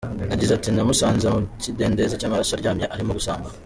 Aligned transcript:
Yagize 0.31 0.51
ati 0.55 0.69
"Namusanze 0.71 1.25
mu 1.33 1.39
kidendezi 1.63 2.19
cy’amaraso 2.19 2.51
aryamye 2.53 2.85
arimo 2.93 3.11
gusamba. 3.17 3.47